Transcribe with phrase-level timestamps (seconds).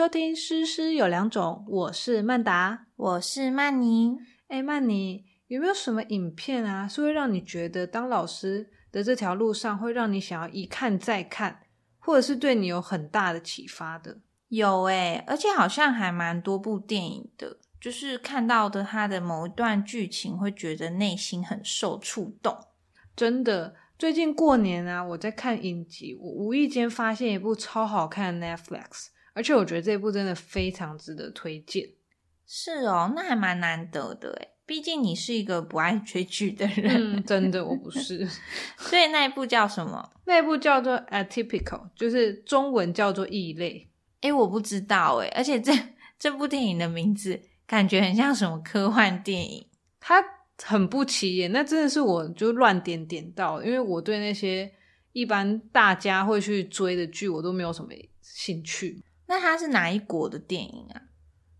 [0.00, 4.16] 收听《诗诗有两种》，我是曼达，我是曼妮。
[4.48, 11.60] 哎，曼妮，有没有什么影片啊，是会让你觉得当老师的这条路上，会让你想要一看再看，
[11.98, 14.20] 或者是对你有很大的启发的？
[14.48, 22.56] 有哎，而且好像还蛮多部电影的，就是看到的它的某一段剧情，会觉得内心很受触动。
[23.14, 29.08] 真的，最近过年啊，我在看影集，我无意间发现一部超好看的 Netflix。
[29.34, 31.88] 而且我觉得这部真的非常值得推荐。
[32.46, 37.22] 是哦，那还蛮难得的诶毕竟你是一个不爱追剧的人。
[37.24, 38.26] 真的，我不是。
[38.78, 40.10] 所以那一部叫什么？
[40.26, 41.62] 那一部叫做《Atypical》，
[41.96, 43.88] 就是中文叫做《异类》。
[44.26, 45.72] 诶我不知道诶而且这
[46.18, 49.66] 这部电影的名字感觉很像什么科幻电影。
[49.98, 50.22] 它
[50.62, 54.70] 很不起眼，那真的是我就乱点点到，因为我对那些
[55.12, 59.02] 一般大家会去追的剧，我都没有什么兴趣。
[59.30, 61.00] 那它是哪一国的电影啊？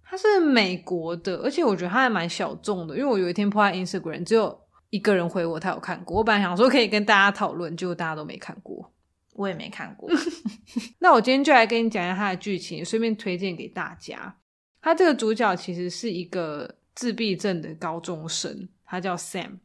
[0.02, 2.96] 它是美国的，而且我觉得它还蛮小众的。
[2.96, 6.16] 因为我有一天 po 在 Instagram，只有一个人回我，他有看过。
[6.16, 8.92] 我本来想说可以跟大家讨论，结果大家都没看过，
[9.34, 10.10] 我也没看过。
[10.98, 14.34] 那我今天就来跟你讲一下它的剧情，顺便推荐给大家。
[14.82, 19.60] 他这个主角其实是一个自闭症的高中生，他叫 Sam。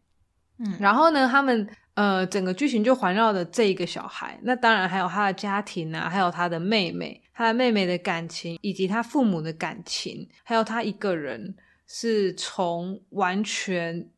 [0.60, 1.68] 嗯，然后呢，他们。
[1.96, 11.54] 呃，整个剧情就环绕着这一个小孩，那当然还有他的家庭啊，还有他的妹妹，他的妹妹的感情，以及他父母的感情，还有他一个人
[11.86, 14.10] 是从完全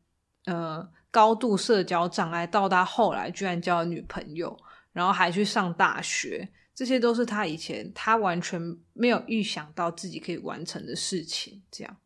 [0.44, 4.56] 呃高度社交障碍到他后来居然交了女朋友，
[4.92, 8.60] 然后还去上大学，这些都是他以前他完全
[8.92, 11.96] 没有预想到自己可以完成的事情，这样。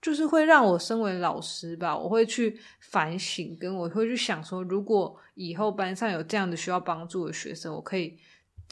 [0.00, 8.18] 就是会让我身为老师吧，我会去反省，跟我会去想说，如果以后班上有这样的需要帮助的学生，我可以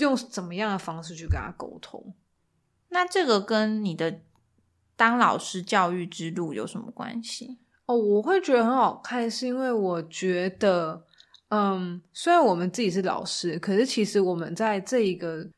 [0.03, 2.15] 用怎么样的方式去跟他沟通？
[2.89, 4.21] 那这个跟你的
[4.97, 7.59] 当老师教育之路有什么关系？
[7.87, 11.07] 哦，我会觉得很好看，是因为我觉得，
[11.49, 15.49] 嗯，虽然我们自己是老师，可是其实我们在这一个。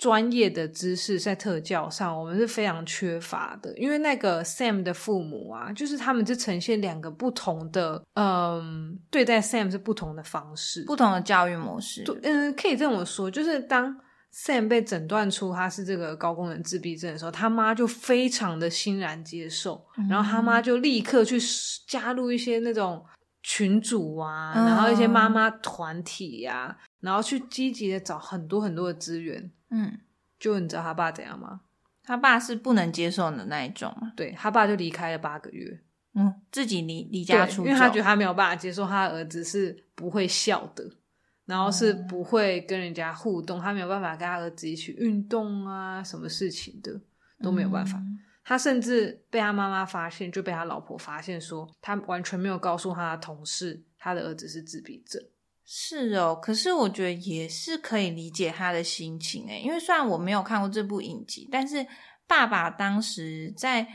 [0.00, 3.70] 专业的知识在特教上，我们是非常缺乏的。
[3.76, 12.02] 因为那个 Sam 的父母啊，就是他们就呈现两个不同的，嗯，对待 Sam 是不同的方式，不同的教育模式。
[12.22, 13.94] 嗯，可以这么说，就是当
[14.32, 21.38] Sam 被诊断出他是这个高功能自闭症的时候，他妈就非常的欣然接受，然后他妈就立刻去
[21.86, 23.04] 加入一些那种
[23.42, 29.50] 群组啊，然后一些妈妈团体呀，然后去积极的找很多很多的资源。
[29.70, 29.98] 嗯，
[30.38, 31.60] 就你知道他爸怎样吗？
[32.02, 35.80] 他爸是不能接受的那一种对他爸就离开了八个月，
[36.14, 40.84] 嗯，自己离离家出走，因为他觉得他没有办法接受他的儿子是不会笑的，
[41.44, 47.00] 然后是不会跟人家互动，他没有办法跟他儿子一起运动啊，什么事情的
[47.40, 48.02] 都没有办法。
[48.50, 55.22] 他甚至被他妈妈发现，就被他老婆发现，说他完全没有告诉他的同事，他的儿子是自闭症。
[55.64, 61.86] 是哦，可是我觉得也是可以理解他的心情诶，因为虽然我没有看过这部影集，但是
[62.26, 63.86] 爸爸当时在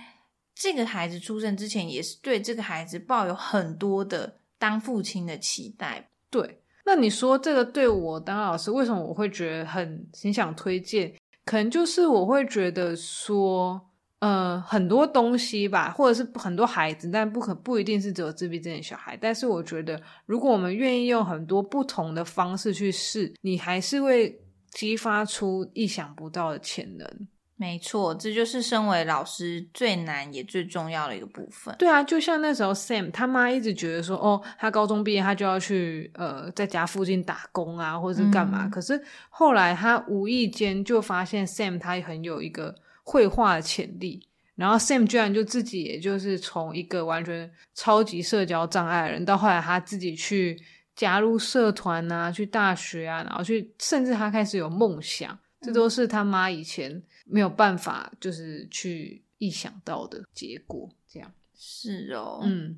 [0.55, 6.09] 这个孩子出生之前，也是对这个孩子抱有很多的当父亲的期待。
[6.29, 11.13] 对，那你说这个对我当老师，为什么我会觉得很很想推荐？
[11.43, 13.91] 可能就是我会觉得说。
[14.25, 19.15] 呃，很多东西吧，或者是很多孩子，但不可不一定是只有自闭症的小孩。
[19.15, 24.41] 但是我觉得，如果我们愿意用很多不同的方式去试，你还是会
[24.71, 27.07] 激发出意想不到的潜能。
[27.55, 31.75] 没错，这就是身为老师最难也最重要的一个部分。
[31.77, 38.67] 对啊，就像那时候 Sam 他妈一直觉得说，哦，他高中毕业他就要去呃在家附近打工啊，或者是干嘛。
[38.67, 38.99] 可是
[39.29, 42.73] 后来他无意间就发现 Sam 他很有一个。
[43.07, 50.59] 绘画的潜力，然后 Sam 居然就自己，也就是从一个完全超级社交障碍的人，到后来他自己去
[50.95, 60.89] 加入社团啊，去大学啊，然后去，甚至他开始有梦想，这都是他妈以前没有办法就是去意想到的结果。
[61.07, 62.75] 这样是哦，嗯，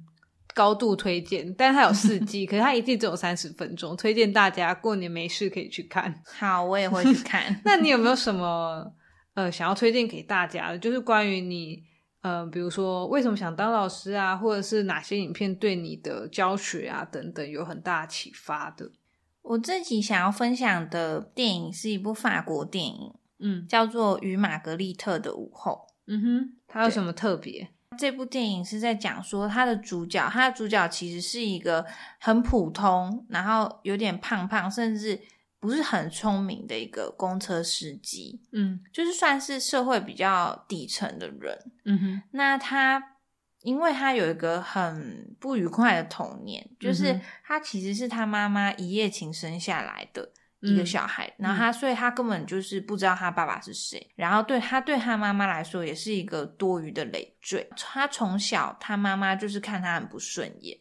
[0.54, 6.22] 高度推荐，但是它有四季，可是他一季只有三十分钟，推荐大家过年没事可以去看。
[6.26, 7.60] 好，我也会去看。
[7.64, 8.94] 那你有没有什么？
[9.38, 11.84] 呃，想要推荐给大家的，就是关于你，
[12.22, 18.90] 呃，比如说为什么想当老师啊，或者是哪些影片对你的教学啊等等有很大启发的。
[19.44, 25.86] 我自己想要分享的电影是一部法国电影，嗯，叫做《与玛格丽特的午后》。
[26.08, 27.70] 嗯哼，它有什么特别？
[27.96, 31.86] 这部电影是在讲说，它的主角，它的主角其实是一个
[32.20, 35.22] 很普通，然后有点胖胖，甚至。
[35.68, 38.80] 不不是很聪明的一个公车司机，嗯。
[38.94, 41.72] 就是算是社会比较底层的人。
[41.84, 42.22] 嗯哼。
[42.32, 43.18] 那他
[43.64, 50.32] 因为他有一个很不愉快的童年，就是他其实是他妈妈一夜情生下来的
[50.62, 50.86] 一个嗯。
[50.86, 57.70] 小孩，然后他所以他根本就是不知道他爸爸是谁，然后对他对他妈妈来说也是一个多余的累赘。
[57.76, 60.80] 他从小他妈妈就是看他很不顺眼。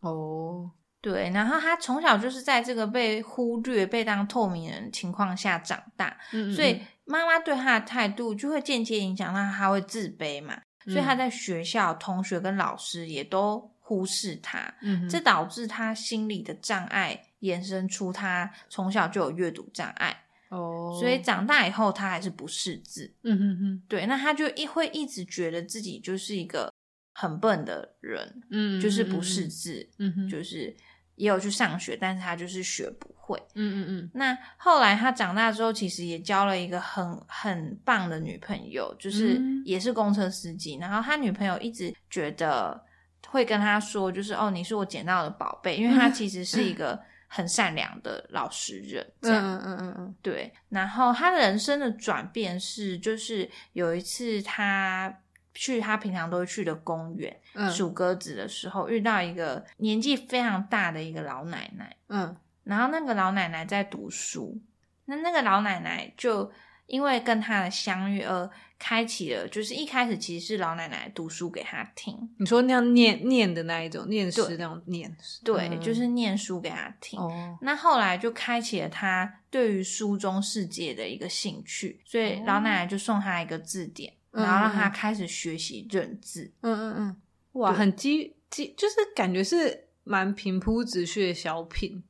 [0.00, 0.70] 哦
[1.06, 23.14] 对，然后他从小就是在这个被忽略、被当透明人的情况下长大，嗯所以妈妈对他的态度就会间接影响到他会自卑嘛，所以他在学校、同学跟老师也都忽视他，嗯这导致他心理的障碍衍生出他从小就有阅读障碍，哦，所以长大以后他还是不识字。
[23.22, 26.72] 嗯哼哼对，那他就一会一直觉得自己就是一个
[27.14, 30.28] 很笨的人，嗯就是不识字，嗯哼。
[30.28, 30.74] 就是
[31.16, 33.36] 也有去上学，但是他就是学不会。
[33.54, 40.76] 嗯嗯嗯那后来他长大之后，其实也交了一个很很棒的女朋友，就是嗯也是公车司机。
[40.80, 42.80] 然后他女朋友一直觉得
[43.28, 46.98] 会跟他说，就是哦，你是我捡到的宝贝，因为他其实是一个
[47.28, 49.42] 很善良的老实人，这样。
[49.44, 55.12] 嗯嗯嗯嗯对，然后他人生的转变是，就是有一次他
[55.56, 57.70] 去他平常都会去的公园嗯。
[57.70, 62.36] 数鸽子的时候，遇到一个年纪非常大的一个老奶奶，嗯。
[62.62, 64.60] 然后那个老奶奶在读书，
[65.06, 66.50] 那那个老奶奶就
[66.86, 75.80] 因为跟他的相遇而开启了，就是一开始其实是老奶奶读书给他听，你说那样念念的那一种念诗那种念，对，嗯。
[75.80, 77.18] 就是念书给他听。
[77.18, 77.56] 哦。
[77.62, 82.42] 那后来就开启了他对于书中世界的一个兴趣，所以哦。
[82.46, 86.52] 老奶奶就送他一个字典，嗯然后让他嗯开始学习认字。
[86.60, 87.16] 嗯嗯嗯，
[87.52, 92.02] 哇，很基基，就是感觉是蛮平铺直叙的小品，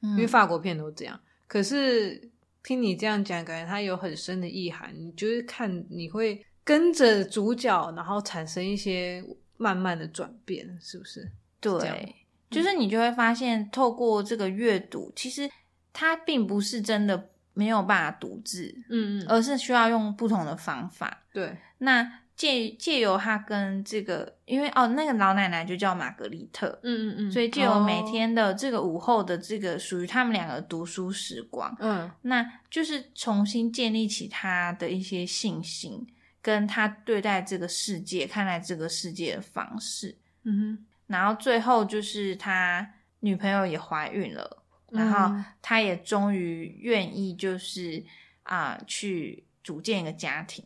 [0.00, 1.20] 因为嗯法国片都这样。
[1.46, 2.30] 可是
[2.62, 4.92] 听你这样讲，感觉它有很深的意涵。
[4.96, 9.22] 你就是看，你会跟着主角，然后产生一些
[9.56, 11.30] 慢慢的转变，是不是？
[11.60, 12.14] 对，
[12.50, 15.48] 就是你就会发现，透过这个阅读，其实
[15.92, 21.22] 它并不是真的没有办法读字，嗯嗯，而是需要用不同的方法。
[21.32, 32.10] 对，那借借由他跟这个，因为哦，那个老奶奶就叫玛格丽特，嗯嗯嗯，所以借由每哦，天的这个午后的这个属于他们两个读书时光，嗯。
[32.22, 36.04] 那就是重新建立起他的一些信心，
[36.42, 40.18] 跟他对待这个世界、看待这个世界的方式。
[40.42, 42.86] 嗯哼，然后最后就是他
[43.20, 44.63] 女朋友也怀孕了，
[44.94, 45.44] 然后嗯。
[45.60, 48.04] 他也终于愿意就是
[48.44, 50.64] 啊、去组建一个家庭，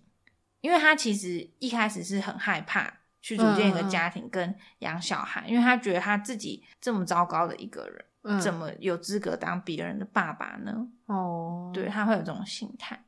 [0.60, 8.40] 因为他其实一开始是很害怕去组建一个家庭跟养小孩，因为他觉得他自己这么糟糕的一个人，嗯。
[8.40, 10.88] 怎么有资格当别人的爸爸呢？
[11.06, 13.00] 哦，对，他会有这种心态。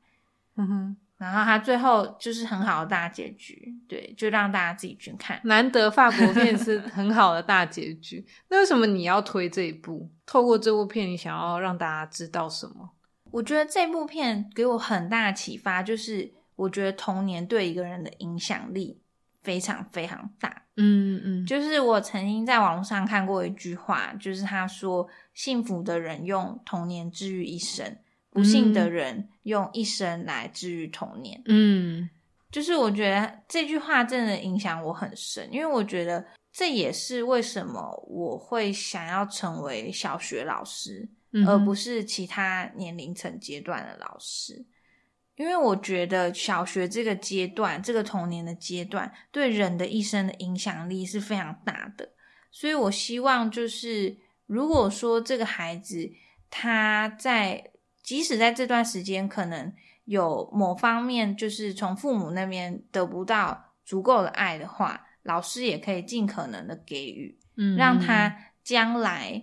[0.56, 5.40] 嗯哼，然后他最后就是很好的大结局，对，就让大家自己去看。
[5.42, 8.24] 难得法国片是很好的大结局。
[8.48, 10.08] 那为什么你要推这一部？
[10.24, 12.90] 透过这部片，你想要让大家知道什么？
[13.32, 19.00] 我觉得这部片给我很大的启发，就是我觉得童年对一个人的影响力
[19.42, 20.66] 非常非常大。
[20.76, 27.98] 嗯嗯，就是我曾经在网络上看过一句话，就是他说：“幸福的人用童年治愈一生，
[28.30, 31.42] 不幸的人用一生来治愈童年。
[31.46, 32.08] 嗯
[32.50, 44.66] 就是我觉得这句话真的影响我很深，因为我觉得这也是为什么我会想要成为小学老师，嗯而不是其他年龄层阶段的老师。
[45.36, 52.10] 因为我觉得小学这个阶段，这个童年的阶段，对人的一生的影响力是非常大的。
[52.50, 56.10] 所以我希望就是，如果说这个孩子
[56.50, 57.70] 他在
[58.02, 59.72] 即使在这段时间可能
[60.10, 69.40] 有某方面就是从父母那边得不到足够的爱的话，老师也可以尽可能的给予，嗯让他将来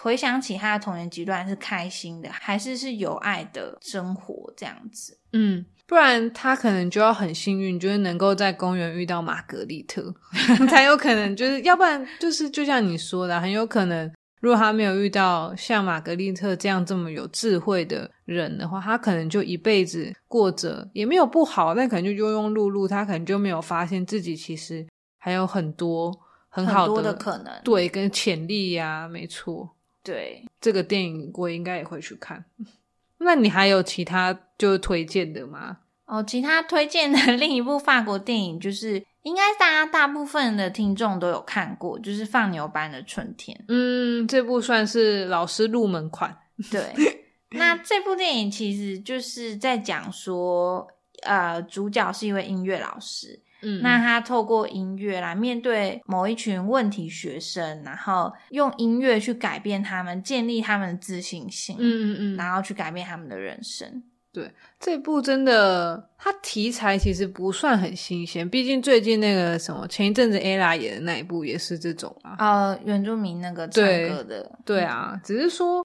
[0.00, 5.20] 回想起他的童年阶段是开心的，还是是有爱的生活这样子。
[5.32, 10.12] 嗯，不然他可能就要很幸运，就是能够在公园遇到玛格丽特，
[10.68, 11.36] 才有可能。
[11.36, 14.10] 就是要不然就是就像你说的，很有可能，
[14.40, 24.86] 如果他没有遇到像玛格丽特这样这么有智慧的人的话，他可能就一辈子过着也没有不好，但可能就庸庸碌碌，他可能就没有发现自己其实
[25.18, 26.16] 还有很多
[26.48, 29.74] 很好很多的可能对，跟潜力呀、没错。
[30.02, 32.44] 对，这个电影我应该也会去看。
[33.18, 35.78] 那你还有其他就推荐的吗？
[36.06, 43.54] 哦，其他推荐的另一部法国电影就是，应该大家大部分的听众都有看过，就是《放牛班的春天》。
[43.68, 46.34] 嗯，这部算是老师入门款。
[46.70, 46.82] 对，
[47.52, 50.88] 那这部电影其实就是在讲说，
[51.24, 64.02] 呃，主角是一位音乐老师，嗯，那他透过音乐来面对某一群问题学生，然后用音乐去改变他们，建立他们的自信心，嗯嗯嗯，然后去改变他们的人生。
[64.32, 75.84] 对，这部真的，它题材其实不算很新鲜，毕竟最近那个什么，前一阵子 ella 演的那一部也是这种啊，呃，原住民那个唱对歌的，对啊，只是说。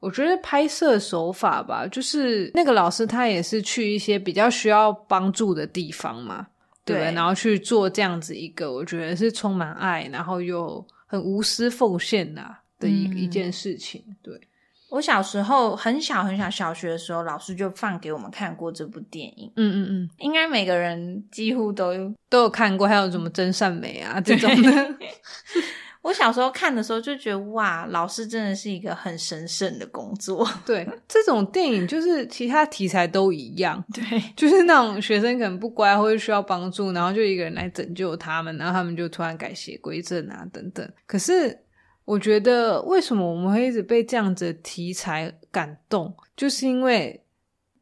[0.00, 6.46] 我觉得拍摄手法吧，就是那个老师他也是去一些比较需要帮助的地方嘛，
[6.84, 7.10] 对不对？
[7.14, 12.42] 然后去做这样子一个，我觉得是充满爱，然后又很无私奉献的
[12.78, 14.04] 的一、嗯一件事情。
[14.22, 14.38] 对，
[14.94, 19.52] 我小时候很小很小，小学的时候，老师就放给我们看过这部电影。
[19.56, 22.14] 嗯嗯嗯，应该每个人几乎都有。
[22.30, 24.94] 都有看过，还有什么真善美啊这种的。
[26.02, 30.46] 我小时候看的时候就觉得，哇，老师真的是一个很神圣的工作。
[30.64, 40.88] 对，这种电影就是其他题材都一样，对，就是那种学生可能不乖或者需要帮助，然后就一个人来拯救他们，然后他们就突然改邪归正啊等等。
[41.06, 41.58] 可是
[42.04, 47.22] 我觉得为什么我们会一直被这样子的题材感动，就是因为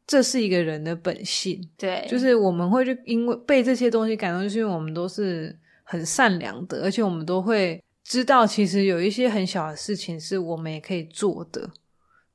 [0.07, 11.71] 这是一个人的本性，对，就是我们会去因为被这些东西感动，就是因为我们都是很善良的，而且我们都会知道，其实有一些很小的事情是我们也可以做的，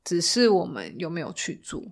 [0.05, 1.83] 只是我们有没有去做。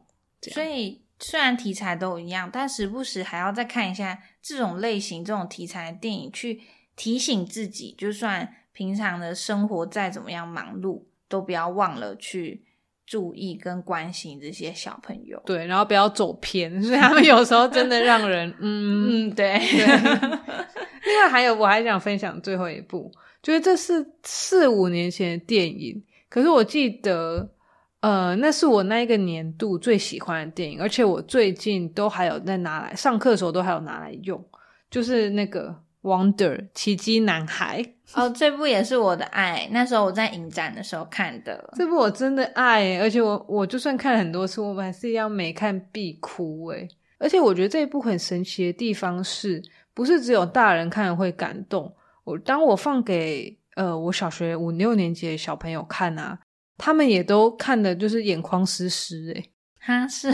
[0.53, 6.61] 所以虽然题材都一样，但时不时还要再看一下这种类型、这种题材的电影，去
[6.95, 12.62] 提醒自己，就算平常的生活再怎么样忙碌，都不要忘了去
[13.06, 15.42] 注意跟关心这些小朋友。
[15.47, 19.28] 对，然后不要走偏， 所以他们有时候真的让人嗯。
[19.28, 20.38] 嗯，对，对
[21.06, 23.11] 另外还有，我还想分享最后一部，
[23.42, 27.49] 就是这是四五年前的电影，可是我记得，
[28.00, 34.45] 呃，那是我那一个年度最喜欢的电影，而且我最近都还有在拿来上课的时候都还有拿来用，
[34.90, 35.71] 就是那个
[36.07, 37.85] 《Wonder》奇迹男孩
[38.15, 39.69] 哦，这部也是我的爱。
[39.73, 41.69] 那时候我在影展的时候看的。
[41.77, 46.89] 这部我真的爱，而且我我就算看了很多次，我还是一样每看必哭诶。
[47.19, 49.61] 而且我觉得这一部很神奇的地方是，
[49.93, 51.93] 不是只有大人看了会感动？
[52.23, 56.39] 我当我放给呃我小学五六年级的小朋友看啊，
[56.79, 59.51] 他们也都看的就是眼眶湿湿诶。
[59.81, 60.31] 哈，是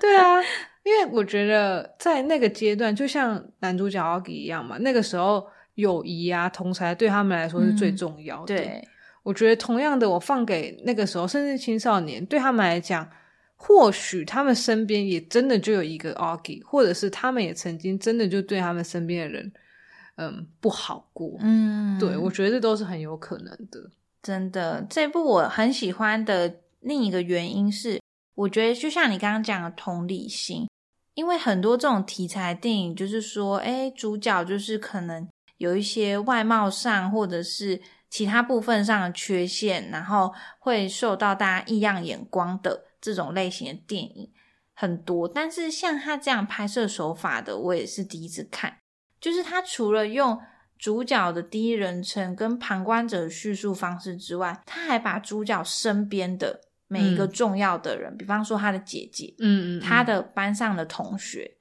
[0.00, 0.42] 对啊，
[0.86, 8.56] 因为我觉得在那个阶段，就像男主角 Augie 一样嘛，那个时候友谊啊、同才对他们来说是最嗯重要的。
[8.56, 8.88] 对，
[9.24, 13.10] 我觉得同样的，我放给那个时候甚至青少年，对他们来讲，
[13.56, 19.52] 或许他们身边也真的就有一个 Augie，或者是他们也曾经真的就对他们身边的人，
[20.14, 21.36] 嗯，不好过。
[21.40, 23.90] 嗯，对，我觉得这都是很有可能的。
[24.22, 28.00] 真的，这部我很喜欢的另一个原因是，
[28.36, 30.68] 我觉得就像你刚刚讲的同理心，
[31.16, 37.80] 因为很多这种题材电影就是说，哎，主角就是可能有一些外貌上或者是
[38.10, 44.30] 其他部分上的缺陷，然后会受到大家异样眼光的这种类型的电影
[44.74, 45.26] 很多。
[45.26, 48.76] 但是像他这样拍摄手法的，我也是第一次看，
[49.18, 50.38] 就是他除了用
[50.78, 61.56] 主角的第一人称跟旁观者的叙述方式之外，他还把主角身边的每一个嗯重要的人，比方说他的姐姐，嗯嗯，他的班上的同学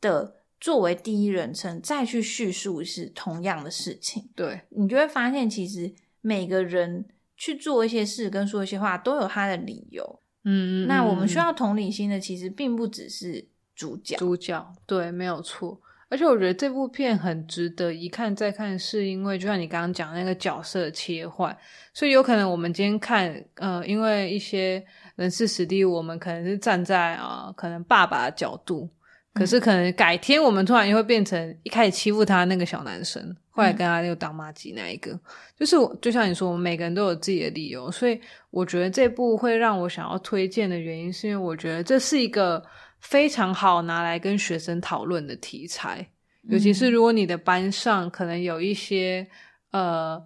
[0.00, 7.06] 的作为第一人称再去叙述是同样的事情，对，你就会发现其实每个人
[7.36, 10.20] 去做一些事跟说一些话都有他的理由。
[10.44, 14.16] 嗯嗯，那我们需嗯要同理心的，其实并不只是主角。
[14.16, 15.80] 主角，对，没有错。
[16.10, 21.54] 而且我觉得这部片很值得一看再看，是因为就像你刚刚讲那个角色切换，
[21.92, 24.82] 所以有可能我们今天看，呃，因为一些
[25.16, 28.88] 人事实地，我们可能是站在啊、呃可能爸爸的角度，
[29.34, 35.18] 可是可能改天我们突然又会变成一开始欺负他那个小男生，后来跟他又当妈鸡那一个，
[35.58, 38.18] 就是我就像你说，我们每个人都有自己的理由，所以
[38.50, 42.64] 我觉得这部会让我想要推荐的原因，是因为我觉得这是一个
[43.00, 46.10] 非常好拿来跟学生讨论的题材，
[46.48, 49.26] 尤其是如果你的班上可能有一些
[49.70, 50.22] 呃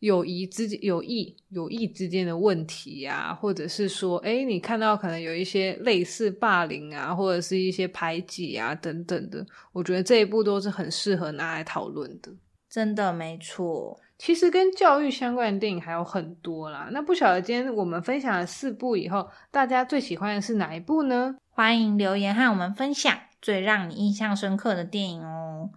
[0.00, 12.30] 友谊之间、友谊、友谊之间的问题呀、或者是说，哎，你看到可能有一些类似霸凌啊，或者是一些排挤啊等等的，我觉得这一部都是很适合拿来讨论的。
[12.68, 13.98] 真的没错。
[14.18, 16.88] 其实跟教育相关的电影还有很多啦。
[16.90, 21.36] 那不晓得今天我们分享了四部以后，大家最喜欢的是哪一部呢？
[21.50, 25.70] 欢迎留言和我们分享最让你印象深刻的电影哦。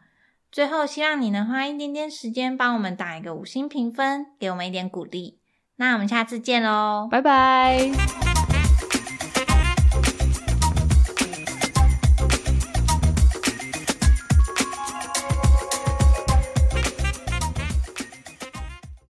[0.52, 5.38] 最后，希望你能花一点点时间帮我们打一个五星评分，给我们一点鼓励。
[5.76, 8.29] 那我们下次见喽，拜拜。